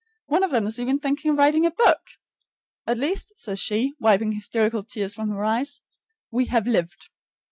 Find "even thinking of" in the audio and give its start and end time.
0.79-1.37